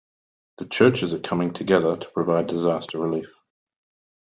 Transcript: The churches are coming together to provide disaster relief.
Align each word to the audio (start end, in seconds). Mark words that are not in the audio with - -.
The 0.57 0.65
churches 0.65 1.13
are 1.13 1.19
coming 1.19 1.53
together 1.53 1.95
to 1.95 2.09
provide 2.09 2.47
disaster 2.47 2.97
relief. 2.97 3.39